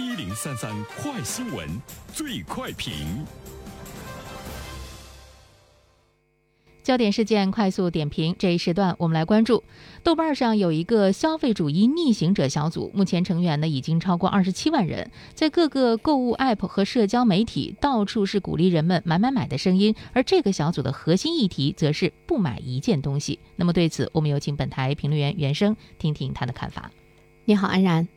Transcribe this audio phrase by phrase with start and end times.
[0.00, 1.68] 一零三三快新闻，
[2.14, 3.22] 最快评。
[6.82, 9.62] 焦点事件快速点评，这一时段我们来关注。
[10.02, 19.94] 豆瓣上有一个消费主义逆行者小组，目前成员呢已经超过二十七万人，在各个购物 App 和社交媒体，到处是鼓励人们买买买的声音。
[20.14, 23.38] 而这个小组的核心议题，则是不买一件东西。
[23.54, 26.90] 那么对此，我们有请本台评论员袁生听听他的看法。
[27.44, 28.08] 你好，安然。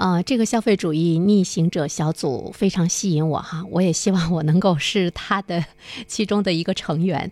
[0.00, 5.62] 啊，这个消费主义逆行者小组非常吸引我哈，我也希望我能够是他的
[6.08, 7.30] 其中的一个成员。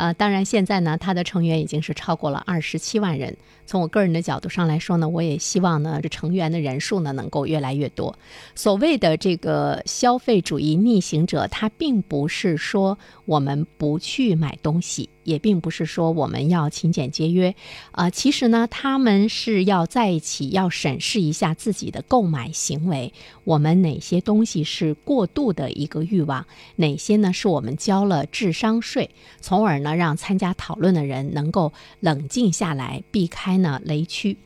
[0.00, 3.36] 啊，当然现在呢，他的成员已经是超过了二十七万人。
[3.66, 8.18] 从我个人的角度上来说呢，我也希望呢，这成员的人数呢能够越来越多。
[8.54, 17.54] 所谓的这个消费主义逆行者，他并不是说我们不去买东西，也并不是说我们要勤俭节约。
[17.92, 23.12] 啊，其实呢，他们是要在一起要审视一下自己的购买行为，
[23.44, 33.60] 我们哪些东西是过度的一个欲望，哪些呢是我们交了智商税，从而呢让参加讨论的人能够冷静下来，避开。
[33.60, 34.36] 呢雷区。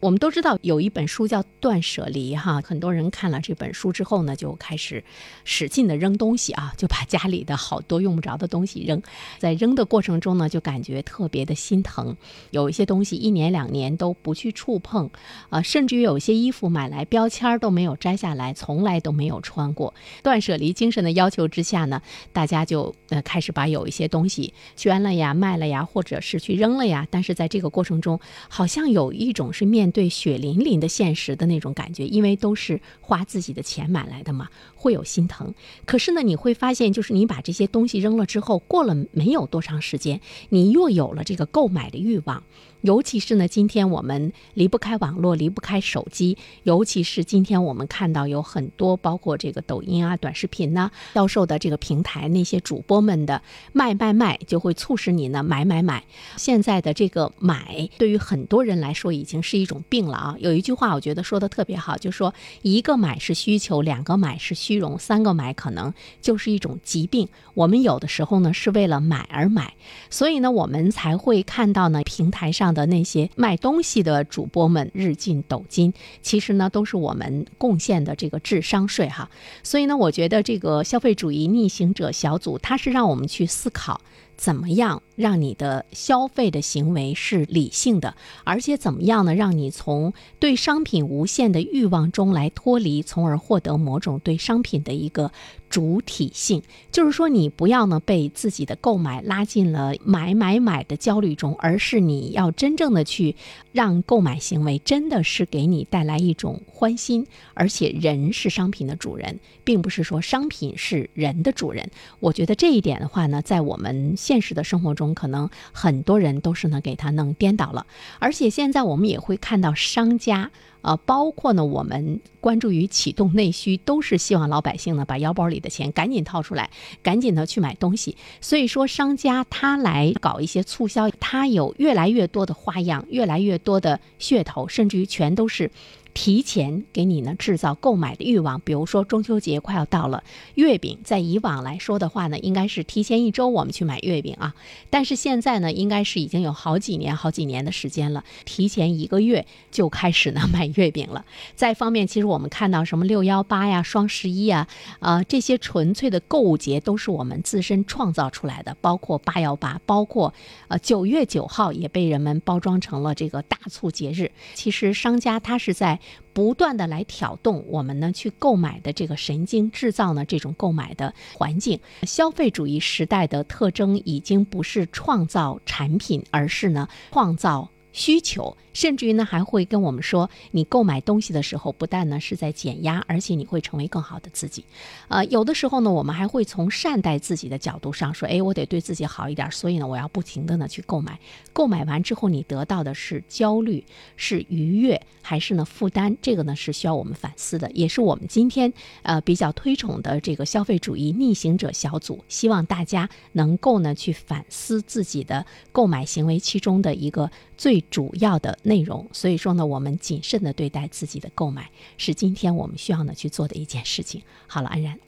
[0.00, 5.04] 我们都知道有一本书叫《断舍离》哈，很多人看了这本书之后呢，就开始
[5.44, 9.00] 使劲的扔东西啊，就把家里的好多用不着的东西扔。
[9.38, 12.16] 在扔的过程中呢，就感觉特别的心疼。
[12.50, 15.08] 有一些东西一年两年都不去触碰
[15.50, 19.94] 啊，甚至于有些衣服买来标签都没有摘下来，从来都没有穿过。
[20.24, 24.52] 断舍离精神的要求之下呢，大家就呃开始把有一些东西
[24.98, 27.06] 了呀、卖了呀，或者是去扔了呀。
[27.10, 35.54] 但是在这个过程中，好像有一种是面对血淋淋的现实的那种感觉，因为都是花自己的钱买来的嘛，会有心疼。
[35.84, 42.42] 可是呢，你会发现，就是你把这些东西扔了之后，过了没有多长时间，你又有了这个购买的欲望。
[42.80, 46.36] 尤其是呢，今天我们离不开网络，离不开手机。
[46.64, 53.40] 尤其是今天我们看到有很多，包括这个抖音啊、短视频呐，销售的这个平台，那些主播们的
[53.72, 56.02] 卖卖卖，就会促使你呢买买买。
[56.36, 60.36] 现在的这个买，对于很多人来说已经是一种病了啊。
[60.40, 67.28] 有一句话我觉得说的特别好，就说一个买是需求，两个买是虚荣，三个买可能就是一种疾病。
[67.54, 69.74] 我们有的时候呢是为了买而买，
[70.10, 72.72] 所以呢我们才会看到呢平台上。
[72.72, 79.28] 的那些卖东西的主播们日进斗金，其实呢都是我们贡献的这个智商税哈。
[79.62, 84.00] 所以呢，我觉得这个消费主义逆行者小组，它是让我们去思考。
[84.42, 89.36] 怎么样让你的消费的行为是理性的，而且怎么样呢？
[89.36, 95.30] 让你从对商品无限的欲望中来脱离，从而获得某种对商品的一个
[95.72, 96.62] 主体性。
[96.92, 103.34] 就是说，你不要呢被自己的购买拉进了买买买的焦虑中，而是你要真正的去
[103.72, 111.90] 让购买行为真的是给你带来一种欢心，而且人是商品的主人，并不是说商品是人的主人。
[112.20, 114.12] 我觉得这一点的话呢，在我们。
[114.14, 117.86] 现实的生活中，可能很多人都是呢给他弄颠倒了，
[118.18, 120.50] 而且现在我们也会看到商家，
[120.82, 126.70] 呃，包括呢我们关注于启动内需，都是希望老百姓呢把腰包里的钱赶紧掏出来，
[127.02, 128.16] 赶紧的去买东西。
[128.40, 135.70] 所以说，商家他来搞一些促销，他有越来越多的花样，越来越多的噱头，甚至于全都是。
[136.14, 140.22] 提前给你呢制造购买的欲望，比如说中秋节快要到了，
[140.56, 144.54] 月饼在以往来说的话呢，应该是提前一周我们去买月饼啊，
[144.90, 151.24] 但是现在呢，应该是已经有好几年、好几年的时间了，提前一个月就开始呢买月饼了。
[151.56, 154.68] 再方面，其实我们看到什么六幺八呀、双十一啊，
[155.00, 160.34] 啊这些纯粹的购物节都是我们自身创造出来的，包括八幺八，包括
[160.68, 164.30] 呃九月九号也被人们包装成了这个大促节日。
[164.52, 165.98] 其实商家他是在。
[166.32, 171.78] 不断的来挑动我们呢去购买的这个神经，制造呢这种购买的环境。
[172.02, 177.68] 消费主义时代的特征已经不是创造产品，而是呢创造。
[177.94, 184.64] 需求，甚至于呢，还会跟我们说，你购买东西的时候，不但呢是在减压，而且你会成为更好的自己。
[185.08, 191.20] 呃，有的时候呢，我们还会从善待自己的角度上说，哎，我得对自己好一点，所以呢，我要不停的呢去购买。
[191.52, 193.84] 购买完之后，你得到的是焦虑，
[194.16, 196.16] 是愉悦，还是呢负担？
[196.22, 207.82] 这个呢是需要我们反思的，也是我们今天呃比较推崇的这个消费主义逆行者小组，希望大家能够呢去反思自己的购买行为其中的一个最。
[207.90, 214.22] 主要的内容，所以说呢，我们谨慎的对待自己的购买，是今天我们需要呢去做的一件事情。
[214.46, 214.98] 好了，安然，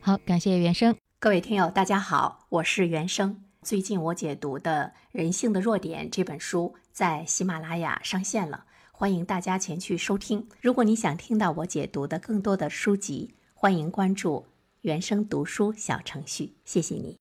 [0.00, 3.42] 好，感谢原生，各位听友，大家好，我是原生。
[3.62, 8.64] 最近我解读的《人性的弱点》这本书在喜马拉雅上线了。
[8.92, 10.46] 欢迎大家前去收听。
[10.60, 14.46] 如果你想听到我解读的更多的书籍，欢迎关注
[14.82, 16.54] 原生读书小程序。
[16.64, 17.18] 谢谢你。